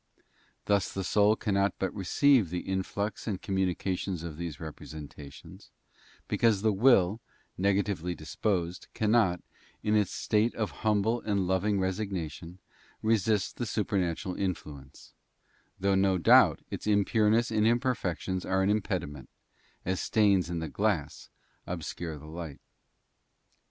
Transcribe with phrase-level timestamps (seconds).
[0.65, 5.69] Thus the soul cannot but receive the influx and communications of these representations,
[6.27, 7.21] because the will,
[7.55, 9.43] negatively disposed, cannot,
[9.83, 12.57] in its state of humble and loving resignation,
[13.03, 15.13] resist the supernatural influence;
[15.79, 19.29] though, no doubt, its impureness and imperfections are an impediment,
[19.85, 21.29] as stains in the glass
[21.67, 22.59] obscure the light.